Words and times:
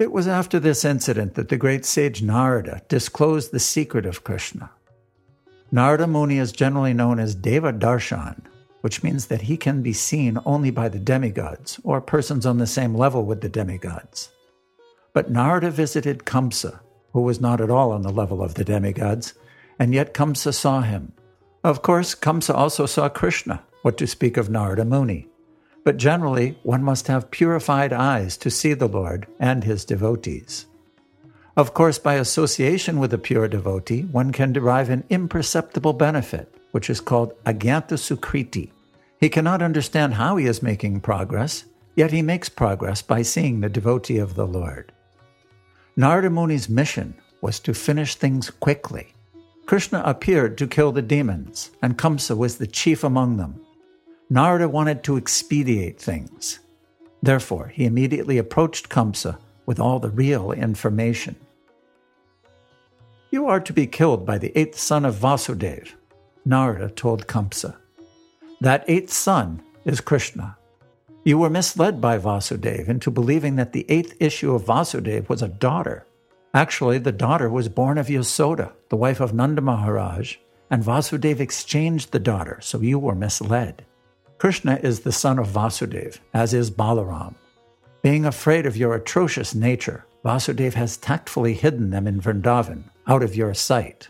It 0.00 0.10
was 0.10 0.26
after 0.26 0.58
this 0.58 0.84
incident 0.84 1.34
that 1.34 1.50
the 1.50 1.56
great 1.56 1.84
sage 1.84 2.20
Narada 2.20 2.82
disclosed 2.88 3.52
the 3.52 3.60
secret 3.60 4.04
of 4.06 4.24
Krishna. 4.24 4.70
Narada 5.70 6.08
Muni 6.08 6.38
is 6.38 6.50
generally 6.50 6.92
known 6.92 7.20
as 7.20 7.36
Deva 7.36 7.72
Darshan, 7.72 8.42
which 8.80 9.04
means 9.04 9.26
that 9.26 9.42
he 9.42 9.56
can 9.56 9.82
be 9.82 9.92
seen 9.92 10.40
only 10.44 10.72
by 10.72 10.88
the 10.88 10.98
demigods 10.98 11.78
or 11.84 12.00
persons 12.00 12.44
on 12.44 12.58
the 12.58 12.66
same 12.66 12.96
level 12.96 13.24
with 13.24 13.40
the 13.40 13.48
demigods. 13.48 14.30
But 15.12 15.30
Narada 15.30 15.70
visited 15.70 16.24
Kamsa, 16.24 16.80
who 17.12 17.20
was 17.20 17.40
not 17.40 17.60
at 17.60 17.70
all 17.70 17.92
on 17.92 18.02
the 18.02 18.10
level 18.10 18.42
of 18.42 18.54
the 18.54 18.64
demigods, 18.64 19.34
and 19.78 19.94
yet 19.94 20.12
Kamsa 20.12 20.52
saw 20.52 20.80
him. 20.80 21.12
Of 21.62 21.82
course, 21.82 22.16
Kamsa 22.16 22.52
also 22.52 22.86
saw 22.86 23.08
Krishna, 23.08 23.62
what 23.82 23.96
to 23.98 24.08
speak 24.08 24.36
of 24.38 24.50
Narada 24.50 24.84
Muni. 24.84 25.28
But 25.84 25.98
generally, 25.98 26.58
one 26.62 26.82
must 26.82 27.08
have 27.08 27.30
purified 27.30 27.92
eyes 27.92 28.36
to 28.38 28.50
see 28.50 28.72
the 28.72 28.88
Lord 28.88 29.26
and 29.38 29.62
his 29.62 29.84
devotees. 29.84 30.66
Of 31.56 31.74
course, 31.74 31.98
by 31.98 32.14
association 32.14 32.98
with 32.98 33.12
a 33.12 33.18
pure 33.18 33.46
devotee, 33.46 34.02
one 34.02 34.32
can 34.32 34.52
derive 34.52 34.90
an 34.90 35.04
imperceptible 35.08 35.92
benefit, 35.92 36.52
which 36.72 36.90
is 36.90 37.00
called 37.00 37.34
agyanta 37.44 37.96
sukriti. 37.96 38.70
He 39.20 39.28
cannot 39.28 39.62
understand 39.62 40.14
how 40.14 40.36
he 40.36 40.46
is 40.46 40.62
making 40.62 41.00
progress, 41.00 41.64
yet 41.94 42.10
he 42.10 42.22
makes 42.22 42.48
progress 42.48 43.02
by 43.02 43.22
seeing 43.22 43.60
the 43.60 43.68
devotee 43.68 44.18
of 44.18 44.34
the 44.34 44.46
Lord. 44.46 44.90
Narada 45.96 46.28
Muni's 46.28 46.68
mission 46.68 47.14
was 47.40 47.60
to 47.60 47.74
finish 47.74 48.16
things 48.16 48.50
quickly. 48.50 49.14
Krishna 49.66 50.02
appeared 50.04 50.58
to 50.58 50.66
kill 50.66 50.90
the 50.90 51.02
demons, 51.02 51.70
and 51.80 51.96
Kamsa 51.96 52.36
was 52.36 52.58
the 52.58 52.66
chief 52.66 53.04
among 53.04 53.36
them. 53.36 53.60
Narada 54.30 54.68
wanted 54.68 55.04
to 55.04 55.16
expedite 55.16 56.00
things. 56.00 56.60
Therefore, 57.22 57.68
he 57.68 57.84
immediately 57.84 58.38
approached 58.38 58.88
Kamsa 58.88 59.38
with 59.66 59.78
all 59.78 59.98
the 59.98 60.10
real 60.10 60.52
information. 60.52 61.36
You 63.30 63.46
are 63.46 63.60
to 63.60 63.72
be 63.72 63.86
killed 63.86 64.24
by 64.24 64.38
the 64.38 64.56
eighth 64.58 64.78
son 64.78 65.04
of 65.04 65.16
Vasudeva, 65.16 65.88
Narada 66.44 66.88
told 66.90 67.26
Kamsa. 67.26 67.76
That 68.60 68.84
eighth 68.86 69.12
son 69.12 69.62
is 69.84 70.00
Krishna. 70.00 70.56
You 71.24 71.38
were 71.38 71.50
misled 71.50 72.00
by 72.00 72.18
Vasudeva 72.18 72.88
into 72.88 73.10
believing 73.10 73.56
that 73.56 73.72
the 73.72 73.86
eighth 73.88 74.14
issue 74.20 74.54
of 74.54 74.64
Vasudeva 74.64 75.28
was 75.28 75.42
a 75.42 75.48
daughter. 75.48 76.06
Actually, 76.52 76.98
the 76.98 77.12
daughter 77.12 77.50
was 77.50 77.68
born 77.68 77.98
of 77.98 78.06
Yasoda, 78.06 78.72
the 78.88 78.96
wife 78.96 79.20
of 79.20 79.34
Nanda 79.34 79.60
Maharaj, 79.60 80.36
and 80.70 80.82
Vasudeva 80.82 81.40
exchanged 81.40 82.12
the 82.12 82.18
daughter, 82.18 82.58
so 82.62 82.80
you 82.80 82.98
were 82.98 83.14
misled. 83.14 83.84
Krishna 84.38 84.78
is 84.82 85.00
the 85.00 85.12
son 85.12 85.38
of 85.38 85.48
Vasudeva, 85.48 86.18
as 86.32 86.52
is 86.52 86.70
Balaram. 86.70 87.34
Being 88.02 88.26
afraid 88.26 88.66
of 88.66 88.76
your 88.76 88.94
atrocious 88.94 89.54
nature, 89.54 90.04
Vasudeva 90.24 90.74
has 90.74 90.96
tactfully 90.96 91.54
hidden 91.54 91.90
them 91.90 92.06
in 92.06 92.20
Vrindavan, 92.20 92.84
out 93.06 93.22
of 93.22 93.36
your 93.36 93.54
sight. 93.54 94.08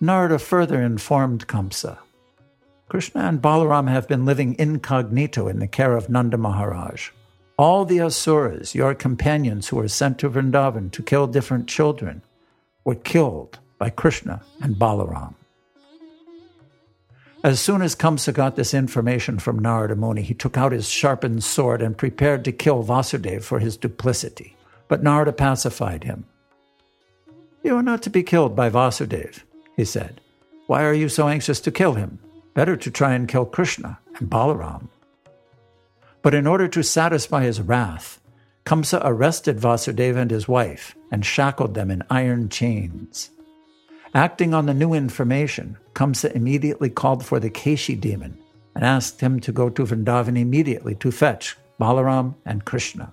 Narada 0.00 0.38
further 0.38 0.80
informed 0.80 1.46
Kamsa 1.46 1.98
Krishna 2.88 3.20
and 3.22 3.40
Balaram 3.40 3.88
have 3.88 4.08
been 4.08 4.24
living 4.24 4.56
incognito 4.58 5.46
in 5.46 5.60
the 5.60 5.68
care 5.68 5.96
of 5.96 6.08
Nanda 6.08 6.36
Maharaj. 6.36 7.10
All 7.56 7.84
the 7.84 8.00
asuras, 8.00 8.74
your 8.74 8.94
companions 8.94 9.68
who 9.68 9.76
were 9.76 9.86
sent 9.86 10.18
to 10.18 10.30
Vrindavan 10.30 10.90
to 10.90 11.02
kill 11.02 11.28
different 11.28 11.68
children, 11.68 12.22
were 12.84 12.96
killed 12.96 13.60
by 13.78 13.90
Krishna 13.90 14.42
and 14.60 14.74
Balaram. 14.74 15.34
As 17.42 17.58
soon 17.58 17.80
as 17.80 17.94
Kamsa 17.94 18.34
got 18.34 18.56
this 18.56 18.74
information 18.74 19.38
from 19.38 19.58
Narada 19.58 19.96
Muni, 19.96 20.20
he 20.20 20.34
took 20.34 20.58
out 20.58 20.72
his 20.72 20.90
sharpened 20.90 21.42
sword 21.42 21.80
and 21.80 21.96
prepared 21.96 22.44
to 22.44 22.52
kill 22.52 22.82
Vasudeva 22.82 23.42
for 23.42 23.60
his 23.60 23.78
duplicity. 23.78 24.56
But 24.88 25.02
Narada 25.02 25.32
pacified 25.32 26.04
him. 26.04 26.26
You 27.62 27.76
are 27.76 27.82
not 27.82 28.02
to 28.02 28.10
be 28.10 28.22
killed 28.22 28.54
by 28.54 28.68
Vasudeva, 28.68 29.40
he 29.74 29.86
said. 29.86 30.20
Why 30.66 30.84
are 30.84 30.92
you 30.92 31.08
so 31.08 31.28
anxious 31.28 31.60
to 31.60 31.70
kill 31.70 31.94
him? 31.94 32.18
Better 32.52 32.76
to 32.76 32.90
try 32.90 33.14
and 33.14 33.26
kill 33.26 33.46
Krishna 33.46 33.98
and 34.16 34.28
Balaram. 34.28 34.88
But 36.20 36.34
in 36.34 36.46
order 36.46 36.68
to 36.68 36.82
satisfy 36.82 37.44
his 37.44 37.62
wrath, 37.62 38.20
Kamsa 38.66 39.00
arrested 39.02 39.58
Vasudeva 39.58 40.18
and 40.18 40.30
his 40.30 40.46
wife 40.46 40.94
and 41.10 41.24
shackled 41.24 41.72
them 41.72 41.90
in 41.90 42.02
iron 42.10 42.50
chains. 42.50 43.30
Acting 44.14 44.54
on 44.54 44.66
the 44.66 44.74
new 44.74 44.92
information, 44.92 45.78
Kamsa 45.94 46.32
immediately 46.32 46.90
called 46.90 47.24
for 47.24 47.38
the 47.38 47.50
Keshi 47.50 47.98
demon 47.98 48.36
and 48.74 48.84
asked 48.84 49.20
him 49.20 49.38
to 49.40 49.52
go 49.52 49.70
to 49.70 49.84
Vrindavan 49.84 50.36
immediately 50.36 50.96
to 50.96 51.12
fetch 51.12 51.56
Balaram 51.80 52.34
and 52.44 52.64
Krishna. 52.64 53.12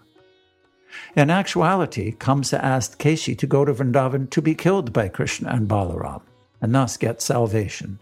In 1.15 1.29
actuality, 1.29 2.13
Kamsa 2.13 2.59
asked 2.63 2.97
Keshi 2.97 3.37
to 3.37 3.45
go 3.45 3.63
to 3.63 3.73
Vrindavan 3.73 4.29
to 4.31 4.41
be 4.41 4.55
killed 4.55 4.91
by 4.91 5.07
Krishna 5.07 5.49
and 5.49 5.67
Balaram 5.69 6.21
and 6.61 6.73
thus 6.73 6.97
get 6.97 7.21
salvation. 7.21 7.99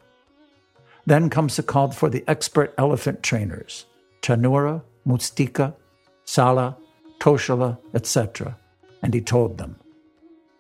Then 1.06 1.30
Kamsa 1.30 1.66
called 1.66 1.94
for 1.96 2.10
the 2.10 2.24
expert 2.28 2.74
elephant 2.78 3.22
trainers, 3.24 3.86
Chanura, 4.22 4.82
Mustika, 5.06 5.76
Sala, 6.24 6.78
Toshala, 7.20 7.78
etc., 7.94 8.58
and 9.02 9.14
he 9.14 9.22
told 9.22 9.58
them, 9.58 9.76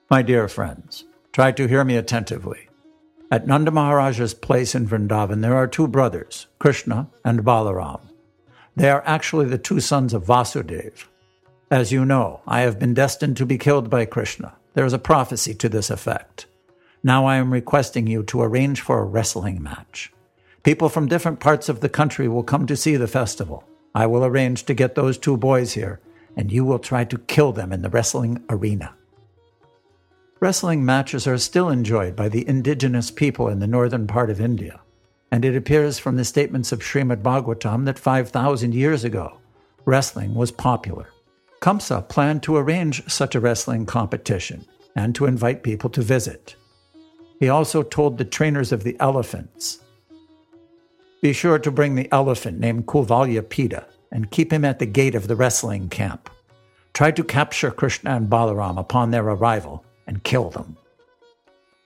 My 0.09 0.22
dear 0.22 0.47
friends, 0.47 1.06
try 1.35 1.51
to 1.51 1.68
hear 1.68 1.84
me 1.84 1.97
attentively. 1.97 2.69
At 3.29 3.46
Nanda 3.46 3.69
Maharaja's 3.69 4.34
place 4.34 4.73
in 4.73 4.88
Vrindavan, 4.88 5.41
there 5.41 5.57
are 5.57 5.68
two 5.68 5.85
brothers, 5.85 6.47
Krishna 6.59 7.09
and 7.25 7.44
Balaram. 7.44 8.00
They 8.78 8.90
are 8.90 9.03
actually 9.06 9.47
the 9.47 9.57
two 9.57 9.81
sons 9.81 10.13
of 10.13 10.23
Vasudeva. 10.23 11.03
As 11.69 11.91
you 11.91 12.06
know, 12.06 12.40
I 12.47 12.62
have 12.62 12.79
been 12.79 12.94
destined 12.94 13.35
to 13.35 13.46
be 13.46 13.57
killed 13.57 13.90
by 13.90 14.06
Krishna. 14.06 14.56
There 14.75 14.85
is 14.85 14.94
a 14.94 14.97
prophecy 14.97 15.53
to 15.56 15.68
this 15.68 15.90
effect. 15.90 16.46
Now 17.03 17.25
I 17.25 17.35
am 17.35 17.52
requesting 17.52 18.07
you 18.07 18.23
to 18.23 18.41
arrange 18.41 18.79
for 18.79 19.00
a 19.00 19.06
wrestling 19.06 19.62
match. 19.62 20.13
People 20.63 20.88
from 20.88 21.09
different 21.09 21.41
parts 21.41 21.67
of 21.67 21.81
the 21.81 21.90
country 21.90 22.29
will 22.29 22.44
come 22.44 22.66
to 22.66 22.78
see 22.78 22.96
the 22.96 23.09
festival. 23.09 23.66
I 23.94 24.06
will 24.06 24.23
arrange 24.23 24.63
to 24.67 24.73
get 24.73 24.96
those 24.96 25.17
two 25.17 25.35
boys 25.35 25.73
here, 25.73 26.00
and 26.38 26.50
you 26.50 26.63
will 26.63 26.79
try 26.79 27.03
to 27.03 27.17
kill 27.17 27.52
them 27.52 27.73
in 27.73 27.81
the 27.81 27.90
wrestling 27.90 28.41
arena. 28.50 28.96
Wrestling 30.41 30.84
matches 30.84 31.25
are 31.28 31.38
still 31.38 31.69
enjoyed 31.69 32.16
by 32.16 32.28
the 32.28 32.47
indigenous 32.47 33.09
people 33.09 33.47
in 33.47 33.59
the 33.59 33.68
northern 33.68 34.06
part 34.06 34.29
of 34.29 34.41
India, 34.41 34.81
and 35.31 35.46
it 35.46 35.56
appears 35.56 35.97
from 35.97 36.18
the 36.18 36.25
statements 36.25 36.73
of 36.73 36.79
Srimad 36.79 37.22
Bhagavatam 37.22 37.85
that 37.85 37.97
5,000 37.97 38.73
years 38.73 39.06
ago, 39.06 39.40
wrestling 39.85 40.35
was 40.35 40.51
popular. 40.51 41.07
Kamsa 41.62 42.07
planned 42.09 42.44
to 42.44 42.57
arrange 42.57 43.09
such 43.09 43.34
a 43.34 43.40
wrestling 43.40 43.85
competition 43.85 44.66
and 44.94 45.16
to 45.16 45.25
invite 45.25 45.63
people 45.63 45.90
to 45.91 46.01
visit. 46.01 46.56
He 47.40 47.47
also 47.47 47.81
told 47.81 48.17
the 48.17 48.25
trainers 48.25 48.73
of 48.73 48.84
the 48.84 48.97
elephants 49.00 49.79
be 51.22 51.34
sure 51.34 51.57
to 51.57 51.72
bring 51.72 51.96
the 51.96 52.12
elephant 52.12 52.59
named 52.59 52.85
Kuvalyapida 52.85 53.85
and 54.12 54.29
keep 54.29 54.53
him 54.53 54.63
at 54.63 54.79
the 54.79 54.85
gate 54.85 55.16
of 55.16 55.28
the 55.28 55.35
wrestling 55.35 55.90
camp. 55.90 56.29
Try 56.94 57.12
to 57.12 57.23
capture 57.23 57.72
Krishna 57.72 58.12
and 58.12 58.29
Balaram 58.29 58.78
upon 58.78 59.09
their 59.09 59.23
arrival 59.23 59.84
and 60.07 60.23
kill 60.23 60.49
them. 60.49 60.77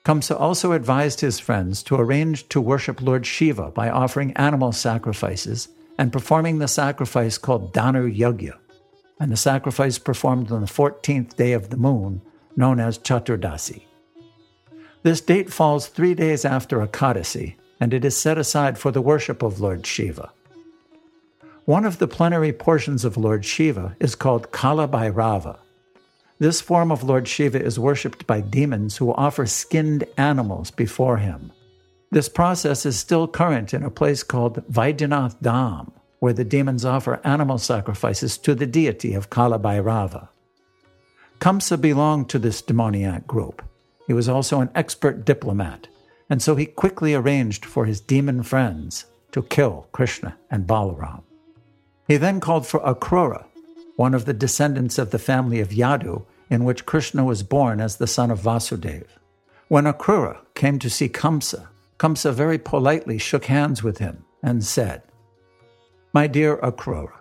Kamsa 0.06 0.40
also 0.40 0.72
advised 0.72 1.22
his 1.22 1.40
friends 1.40 1.84
to 1.84 1.96
arrange 1.96 2.48
to 2.50 2.62
worship 2.62 3.02
Lord 3.02 3.26
Shiva 3.26 3.72
by 3.72 3.90
offering 3.90 4.34
animal 4.34 4.72
sacrifices 4.72 5.68
and 5.98 6.14
performing 6.14 6.60
the 6.60 6.68
sacrifice 6.68 7.38
called 7.38 7.74
Dhanu 7.74 8.16
Yagya, 8.18 8.58
and 9.20 9.32
the 9.32 9.38
sacrifice 9.38 10.00
performed 10.00 10.52
on 10.52 10.62
the 10.62 10.68
14th 10.68 11.36
day 11.36 11.52
of 11.52 11.70
the 11.70 11.78
moon, 11.78 12.22
known 12.56 12.80
as 12.80 12.98
Chaturdasi. 12.98 13.84
This 15.04 15.22
date 15.22 15.52
falls 15.52 15.88
three 15.88 16.14
days 16.14 16.46
after 16.46 16.80
Ekadasi, 16.80 17.56
and 17.80 17.94
it 17.94 18.04
is 18.04 18.18
set 18.18 18.38
aside 18.38 18.78
for 18.78 18.92
the 18.92 19.02
worship 19.02 19.44
of 19.44 19.60
Lord 19.60 19.86
Shiva. 19.86 20.32
One 21.66 21.86
of 21.86 22.00
the 22.00 22.08
plenary 22.08 22.52
portions 22.52 23.06
of 23.06 23.16
Lord 23.16 23.46
Shiva 23.46 23.96
is 24.00 24.16
called 24.16 24.52
Kala 24.52 24.88
Bhairava. 24.88 25.60
This 26.40 26.62
form 26.62 26.92
of 26.92 27.04
Lord 27.04 27.28
Shiva 27.28 27.62
is 27.62 27.78
worshipped 27.78 28.26
by 28.26 28.42
demons 28.42 28.98
who 28.98 29.14
offer 29.14 29.46
skinned 29.46 30.06
animals 30.18 30.72
before 30.72 31.18
him. 31.18 31.52
This 32.12 32.30
process 32.30 32.86
is 32.86 32.98
still 32.98 33.28
current 33.28 33.74
in 33.74 33.84
a 33.84 33.92
place 33.92 34.24
called 34.24 34.66
Vaidyanath 34.72 35.42
Dham, 35.42 35.92
where 36.20 36.34
the 36.34 36.46
demons 36.46 36.86
offer 36.86 37.22
animal 37.24 37.58
sacrifices 37.58 38.38
to 38.40 38.56
the 38.56 38.66
deity 38.66 39.14
of 39.14 39.30
Kala 39.30 39.60
Bhairava. 39.60 40.30
Kamsa 41.40 41.80
belonged 41.80 42.30
to 42.30 42.40
this 42.40 42.62
demoniac 42.62 43.28
group. 43.28 43.62
He 44.08 44.14
was 44.14 44.28
also 44.28 44.60
an 44.60 44.70
expert 44.74 45.26
diplomat 45.26 45.88
and 46.30 46.42
so 46.42 46.56
he 46.56 46.66
quickly 46.66 47.14
arranged 47.14 47.66
for 47.66 47.86
his 47.86 48.00
demon 48.00 48.44
friends 48.44 49.06
to 49.32 49.42
kill 49.42 49.88
Krishna 49.92 50.38
and 50.52 50.68
Balaram. 50.68 51.24
He 52.08 52.18
then 52.18 52.40
called 52.40 52.68
for 52.68 52.80
Akrura, 52.82 53.46
one 54.00 54.14
of 54.14 54.24
the 54.24 54.34
descendants 54.34 54.98
of 54.98 55.12
the 55.12 55.20
family 55.20 55.60
of 55.60 55.72
Yadu, 55.72 56.24
in 56.50 56.64
which 56.64 56.86
Krishna 56.86 57.26
was 57.26 57.44
born 57.44 57.82
as 57.82 57.98
the 57.98 58.08
son 58.08 58.32
of 58.32 58.40
Vasudeva. 58.40 59.04
When 59.68 59.84
Akrura 59.84 60.38
came 60.56 60.80
to 60.80 60.90
see 60.90 61.10
Kamsa, 61.10 61.68
Kamsa 61.98 62.32
very 62.32 62.58
politely 62.58 63.18
shook 63.18 63.48
hands 63.48 63.84
with 63.84 63.98
him 63.98 64.24
and 64.42 64.64
said, 64.64 65.04
My 66.14 66.28
dear 66.28 66.56
Akrura, 66.60 67.12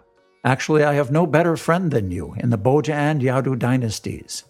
Actually, 0.44 0.84
I 0.84 0.94
have 0.94 1.10
no 1.10 1.26
better 1.26 1.56
friend 1.56 1.90
than 1.90 2.12
you 2.12 2.36
in 2.38 2.50
the 2.50 2.56
Bhoja 2.56 2.94
and 2.94 3.20
Yadu 3.22 3.58
dynasties. 3.58 4.44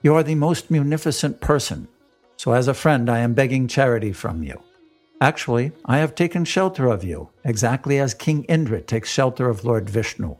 You 0.00 0.14
are 0.14 0.22
the 0.22 0.36
most 0.36 0.70
munificent 0.70 1.42
person, 1.42 1.88
so 2.38 2.52
as 2.52 2.66
a 2.66 2.72
friend 2.72 3.10
I 3.10 3.18
am 3.18 3.34
begging 3.34 3.68
charity 3.68 4.14
from 4.14 4.42
you. 4.42 4.58
Actually, 5.20 5.72
I 5.84 5.98
have 5.98 6.14
taken 6.14 6.46
shelter 6.46 6.86
of 6.86 7.04
you, 7.04 7.28
exactly 7.44 7.98
as 7.98 8.14
King 8.14 8.44
Indra 8.44 8.80
takes 8.80 9.10
shelter 9.10 9.50
of 9.50 9.66
Lord 9.66 9.90
Vishnu. 9.90 10.36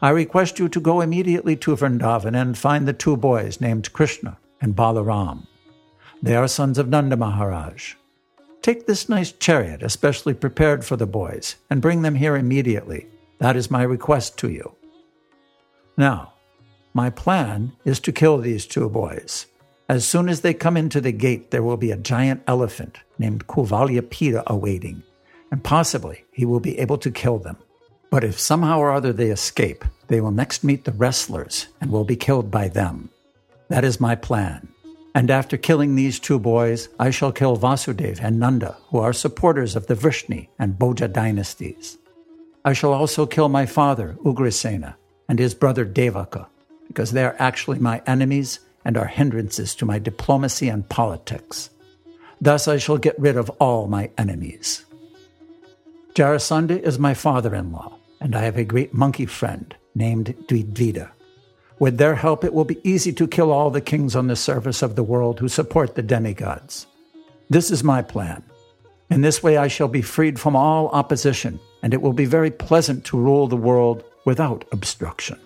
I 0.00 0.10
request 0.10 0.58
you 0.58 0.68
to 0.68 0.80
go 0.80 1.00
immediately 1.00 1.56
to 1.56 1.74
Vrindavan 1.74 2.40
and 2.40 2.56
find 2.56 2.86
the 2.86 2.92
two 2.92 3.16
boys 3.16 3.60
named 3.60 3.92
Krishna 3.92 4.38
and 4.60 4.76
Balaram. 4.76 5.46
They 6.22 6.36
are 6.36 6.46
sons 6.46 6.78
of 6.78 6.88
Nanda 6.88 7.16
Maharaj. 7.16 7.94
Take 8.62 8.86
this 8.86 9.08
nice 9.08 9.32
chariot, 9.32 9.82
especially 9.82 10.34
prepared 10.34 10.84
for 10.84 10.96
the 10.96 11.06
boys, 11.06 11.56
and 11.70 11.82
bring 11.82 12.02
them 12.02 12.14
here 12.14 12.36
immediately. 12.36 13.06
That 13.38 13.56
is 13.56 13.70
my 13.70 13.82
request 13.82 14.38
to 14.38 14.50
you. 14.50 14.74
Now, 15.96 16.34
my 16.94 17.10
plan 17.10 17.72
is 17.84 17.98
to 18.00 18.12
kill 18.12 18.38
these 18.38 18.66
two 18.66 18.88
boys. 18.88 19.46
As 19.88 20.04
soon 20.04 20.28
as 20.28 20.42
they 20.42 20.54
come 20.54 20.76
into 20.76 21.00
the 21.00 21.12
gate, 21.12 21.50
there 21.50 21.62
will 21.62 21.76
be 21.76 21.90
a 21.90 21.96
giant 21.96 22.42
elephant 22.46 22.98
named 23.18 23.46
Kuvalyapida 23.46 24.44
awaiting, 24.46 25.02
and 25.50 25.64
possibly 25.64 26.24
he 26.30 26.44
will 26.44 26.60
be 26.60 26.78
able 26.78 26.98
to 26.98 27.10
kill 27.10 27.38
them. 27.38 27.56
But 28.10 28.24
if 28.24 28.38
somehow 28.38 28.78
or 28.78 28.92
other 28.92 29.12
they 29.12 29.30
escape, 29.30 29.84
they 30.06 30.20
will 30.20 30.30
next 30.30 30.64
meet 30.64 30.84
the 30.84 30.92
wrestlers 30.92 31.68
and 31.80 31.90
will 31.90 32.04
be 32.04 32.16
killed 32.16 32.50
by 32.50 32.68
them. 32.68 33.10
That 33.68 33.84
is 33.84 34.00
my 34.00 34.14
plan. 34.14 34.68
And 35.14 35.30
after 35.30 35.56
killing 35.56 35.94
these 35.94 36.18
two 36.18 36.38
boys, 36.38 36.88
I 36.98 37.10
shall 37.10 37.32
kill 37.32 37.56
Vasudev 37.56 38.20
and 38.22 38.38
Nanda, 38.38 38.76
who 38.90 38.98
are 38.98 39.12
supporters 39.12 39.76
of 39.76 39.86
the 39.86 39.94
Vrishni 39.94 40.48
and 40.58 40.78
Bhoja 40.78 41.12
dynasties. 41.12 41.98
I 42.64 42.72
shall 42.72 42.92
also 42.92 43.26
kill 43.26 43.48
my 43.48 43.66
father, 43.66 44.16
Ugrasena, 44.24 44.94
and 45.28 45.38
his 45.38 45.54
brother 45.54 45.84
Devaka, 45.84 46.46
because 46.86 47.12
they 47.12 47.24
are 47.24 47.36
actually 47.38 47.78
my 47.78 48.00
enemies 48.06 48.60
and 48.84 48.96
are 48.96 49.06
hindrances 49.06 49.74
to 49.74 49.84
my 49.84 49.98
diplomacy 49.98 50.68
and 50.68 50.88
politics. 50.88 51.70
Thus 52.40 52.68
I 52.68 52.78
shall 52.78 52.98
get 52.98 53.18
rid 53.18 53.36
of 53.36 53.50
all 53.58 53.88
my 53.88 54.10
enemies. 54.16 54.86
Jarasandha 56.14 56.80
is 56.80 56.98
my 56.98 57.14
father 57.14 57.54
in 57.54 57.72
law, 57.72 57.97
and 58.20 58.34
I 58.34 58.42
have 58.42 58.56
a 58.56 58.64
great 58.64 58.94
monkey 58.94 59.26
friend 59.26 59.74
named 59.94 60.34
Dvivida. 60.46 61.10
With 61.78 61.98
their 61.98 62.16
help, 62.16 62.44
it 62.44 62.52
will 62.52 62.64
be 62.64 62.80
easy 62.88 63.12
to 63.12 63.28
kill 63.28 63.52
all 63.52 63.70
the 63.70 63.80
kings 63.80 64.16
on 64.16 64.26
the 64.26 64.36
surface 64.36 64.82
of 64.82 64.96
the 64.96 65.02
world 65.02 65.38
who 65.38 65.48
support 65.48 65.94
the 65.94 66.02
demigods. 66.02 66.86
This 67.48 67.70
is 67.70 67.84
my 67.84 68.02
plan. 68.02 68.42
In 69.10 69.22
this 69.22 69.42
way, 69.42 69.56
I 69.56 69.68
shall 69.68 69.88
be 69.88 70.02
freed 70.02 70.38
from 70.38 70.56
all 70.56 70.88
opposition, 70.88 71.60
and 71.82 71.94
it 71.94 72.02
will 72.02 72.12
be 72.12 72.26
very 72.26 72.50
pleasant 72.50 73.04
to 73.06 73.18
rule 73.18 73.46
the 73.46 73.56
world 73.56 74.04
without 74.24 74.64
obstruction. 74.72 75.38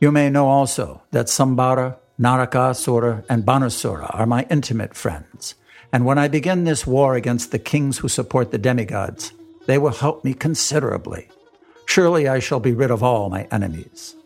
You 0.00 0.10
may 0.10 0.30
know 0.30 0.48
also 0.48 1.02
that 1.12 1.26
Sambara, 1.26 1.96
Naraka, 2.18 2.58
Narakasura, 2.58 3.24
and 3.28 3.44
Banasura 3.44 4.10
are 4.18 4.26
my 4.26 4.46
intimate 4.50 4.94
friends, 4.94 5.54
and 5.92 6.04
when 6.04 6.18
I 6.18 6.28
begin 6.28 6.64
this 6.64 6.86
war 6.86 7.14
against 7.14 7.52
the 7.52 7.58
kings 7.58 7.98
who 7.98 8.08
support 8.08 8.50
the 8.50 8.58
demigods, 8.58 9.32
they 9.66 9.78
will 9.78 9.90
help 9.90 10.24
me 10.24 10.34
considerably. 10.34 11.28
Surely 11.96 12.28
I 12.28 12.40
shall 12.40 12.60
be 12.60 12.74
rid 12.74 12.90
of 12.90 13.02
all 13.02 13.30
my 13.30 13.48
enemies. 13.50 14.16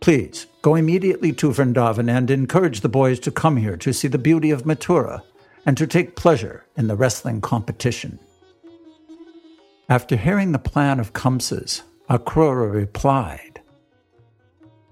Please 0.00 0.48
go 0.62 0.74
immediately 0.74 1.32
to 1.34 1.52
Vrindavan 1.52 2.10
and 2.10 2.28
encourage 2.28 2.80
the 2.80 2.88
boys 2.88 3.20
to 3.20 3.30
come 3.30 3.56
here 3.56 3.76
to 3.76 3.92
see 3.92 4.08
the 4.08 4.18
beauty 4.18 4.50
of 4.50 4.64
Mathura 4.64 5.22
and 5.64 5.78
to 5.78 5.86
take 5.86 6.16
pleasure 6.16 6.66
in 6.76 6.88
the 6.88 6.96
wrestling 6.96 7.40
competition. 7.40 8.18
After 9.88 10.16
hearing 10.16 10.50
the 10.50 10.58
plan 10.58 10.98
of 10.98 11.12
Kamsa's, 11.12 11.84
Akrura 12.10 12.68
replied, 12.68 13.60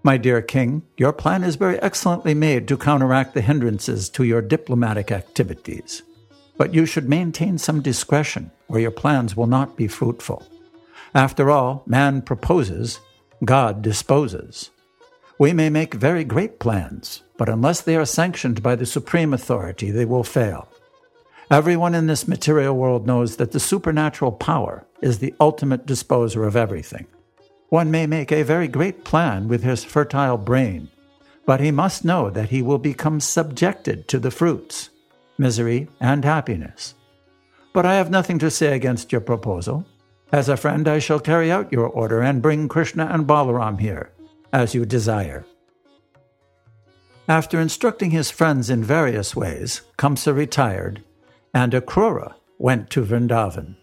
My 0.04 0.16
dear 0.16 0.40
king, 0.42 0.82
your 0.96 1.12
plan 1.12 1.42
is 1.42 1.56
very 1.56 1.82
excellently 1.82 2.34
made 2.34 2.68
to 2.68 2.76
counteract 2.76 3.34
the 3.34 3.40
hindrances 3.40 4.08
to 4.10 4.22
your 4.22 4.42
diplomatic 4.42 5.10
activities. 5.10 6.04
But 6.56 6.72
you 6.72 6.86
should 6.86 7.08
maintain 7.08 7.58
some 7.58 7.82
discretion, 7.82 8.52
or 8.68 8.78
your 8.78 8.92
plans 8.92 9.36
will 9.36 9.48
not 9.48 9.76
be 9.76 9.88
fruitful. 9.88 10.46
After 11.16 11.50
all, 11.50 11.82
man 11.86 12.20
proposes, 12.20 13.00
God 13.42 13.80
disposes. 13.80 14.70
We 15.38 15.54
may 15.54 15.70
make 15.70 15.94
very 15.94 16.24
great 16.24 16.58
plans, 16.60 17.22
but 17.38 17.48
unless 17.48 17.80
they 17.80 17.96
are 17.96 18.04
sanctioned 18.04 18.62
by 18.62 18.76
the 18.76 18.84
supreme 18.84 19.32
authority, 19.32 19.90
they 19.90 20.04
will 20.04 20.24
fail. 20.24 20.68
Everyone 21.50 21.94
in 21.94 22.06
this 22.06 22.28
material 22.28 22.76
world 22.76 23.06
knows 23.06 23.36
that 23.36 23.52
the 23.52 23.60
supernatural 23.60 24.32
power 24.32 24.86
is 25.00 25.18
the 25.18 25.34
ultimate 25.40 25.86
disposer 25.86 26.44
of 26.44 26.54
everything. 26.54 27.06
One 27.70 27.90
may 27.90 28.06
make 28.06 28.30
a 28.30 28.42
very 28.42 28.68
great 28.68 29.02
plan 29.02 29.48
with 29.48 29.62
his 29.62 29.84
fertile 29.84 30.36
brain, 30.36 30.90
but 31.46 31.60
he 31.60 31.70
must 31.70 32.04
know 32.04 32.28
that 32.28 32.50
he 32.50 32.60
will 32.60 32.78
become 32.78 33.20
subjected 33.20 34.06
to 34.08 34.18
the 34.18 34.30
fruits, 34.30 34.90
misery, 35.38 35.88
and 35.98 36.26
happiness. 36.26 36.94
But 37.72 37.86
I 37.86 37.94
have 37.94 38.10
nothing 38.10 38.38
to 38.40 38.50
say 38.50 38.76
against 38.76 39.12
your 39.12 39.22
proposal. 39.22 39.86
As 40.32 40.48
a 40.48 40.56
friend, 40.56 40.88
I 40.88 40.98
shall 40.98 41.20
carry 41.20 41.50
out 41.50 41.72
your 41.72 41.86
order 41.86 42.20
and 42.20 42.42
bring 42.42 42.68
Krishna 42.68 43.06
and 43.06 43.26
Balaram 43.26 43.80
here 43.80 44.10
as 44.52 44.74
you 44.74 44.84
desire. 44.84 45.44
After 47.28 47.60
instructing 47.60 48.10
his 48.10 48.30
friends 48.30 48.70
in 48.70 48.84
various 48.84 49.34
ways, 49.34 49.82
Kamsa 49.98 50.34
retired, 50.34 51.02
and 51.52 51.72
Akrura 51.72 52.34
went 52.58 52.90
to 52.90 53.04
Vrindavan. 53.04 53.76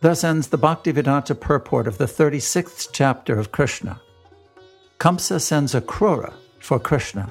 Thus 0.00 0.24
ends 0.24 0.48
the 0.48 0.58
Bhaktivedanta 0.58 1.38
purport 1.38 1.86
of 1.86 1.98
the 1.98 2.06
36th 2.06 2.88
chapter 2.92 3.38
of 3.38 3.52
Krishna. 3.52 4.00
Kamsa 4.98 5.40
sends 5.40 5.74
Akrura 5.74 6.32
for 6.58 6.78
Krishna. 6.78 7.30